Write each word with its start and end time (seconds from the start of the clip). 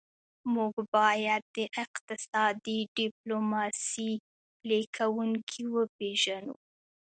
موږ 0.53 0.75
باید 0.95 1.41
د 1.55 1.57
اقتصادي 1.83 2.79
ډیپلوماسي 2.97 4.11
پلي 4.61 4.81
کوونکي 4.97 5.63
وپېژنو 5.75 6.55